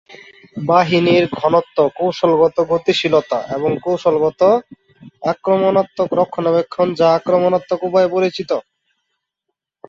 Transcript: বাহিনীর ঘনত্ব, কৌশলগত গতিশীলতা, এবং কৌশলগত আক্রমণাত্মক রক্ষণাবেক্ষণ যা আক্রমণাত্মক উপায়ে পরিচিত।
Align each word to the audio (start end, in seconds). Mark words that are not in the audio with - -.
বাহিনীর 0.65 1.23
ঘনত্ব, 1.39 1.77
কৌশলগত 1.97 2.57
গতিশীলতা, 2.71 3.39
এবং 3.55 3.71
কৌশলগত 3.85 4.41
আক্রমণাত্মক 5.23 6.09
রক্ষণাবেক্ষণ 6.19 6.87
যা 6.99 7.07
আক্রমণাত্মক 7.17 7.79
উপায়ে 7.89 8.13
পরিচিত। 8.15 8.51